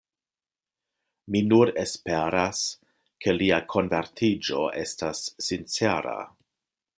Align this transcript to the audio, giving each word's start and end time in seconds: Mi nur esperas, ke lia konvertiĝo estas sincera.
Mi 1.33 1.41
nur 1.49 1.71
esperas, 1.81 2.63
ke 3.25 3.35
lia 3.37 3.59
konvertiĝo 3.75 4.65
estas 4.85 5.23
sincera. 5.51 6.17